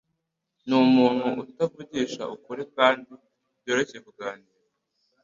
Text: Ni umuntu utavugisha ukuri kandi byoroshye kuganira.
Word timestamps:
Ni 0.65 0.75
umuntu 0.85 1.27
utavugisha 1.43 2.23
ukuri 2.35 2.63
kandi 2.75 3.11
byoroshye 3.61 3.97
kuganira. 4.05 4.57